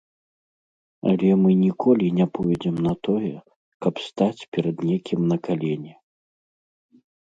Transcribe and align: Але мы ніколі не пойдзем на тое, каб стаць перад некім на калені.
Але 1.11 1.29
мы 1.41 1.51
ніколі 1.65 2.07
не 2.21 2.27
пойдзем 2.39 2.75
на 2.87 2.93
тое, 3.11 3.31
каб 3.85 3.93
стаць 4.09 4.47
перад 4.57 4.77
некім 4.93 5.19
на 5.31 5.43
калені. 5.49 5.93